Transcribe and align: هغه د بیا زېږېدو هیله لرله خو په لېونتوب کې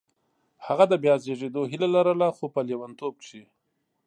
هغه 0.65 0.85
د 0.91 0.93
بیا 1.03 1.15
زېږېدو 1.23 1.61
هیله 1.71 1.87
لرله 1.95 2.27
خو 2.37 2.45
په 2.53 2.61
لېونتوب 2.67 3.13
کې 3.25 3.41